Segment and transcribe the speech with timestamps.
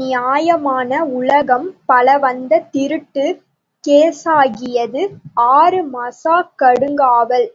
[0.00, 3.26] நியாயமான உலகம் பலவந்தத் திருட்டு
[3.84, 5.04] கேஸாகியது,
[5.52, 7.50] ஆறு மாசக் கடுங்காவல்.